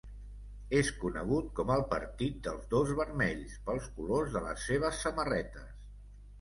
És 0.77 0.87
conegut 1.03 1.51
com 1.59 1.73
el 1.75 1.83
partit 1.91 2.41
dels 2.49 2.65
dos 2.73 2.95
vermells, 3.03 3.61
pels 3.69 3.93
colors 4.01 4.33
de 4.39 4.45
les 4.49 4.67
seves 4.73 5.07
samarretes. 5.07 5.73